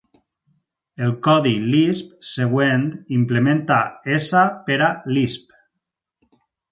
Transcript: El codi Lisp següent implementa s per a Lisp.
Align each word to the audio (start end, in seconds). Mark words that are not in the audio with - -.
El 1.07 1.11
codi 1.25 1.51
Lisp 1.73 2.15
següent 2.29 2.87
implementa 3.17 3.77
s 4.15 4.41
per 4.71 4.79
a 4.87 4.89
Lisp. 5.19 5.53